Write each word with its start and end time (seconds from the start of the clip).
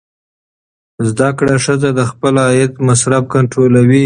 زده 1.09 1.29
کړه 1.37 1.55
ښځه 1.65 1.89
د 1.97 2.01
خپل 2.11 2.33
عاید 2.45 2.73
مصرف 2.87 3.23
کنټرولوي. 3.33 3.99